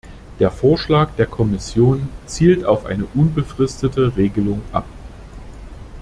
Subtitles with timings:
[0.39, 4.85] Der Vorschlag der Kommission zielt auf eine unbefristete Regelung ab.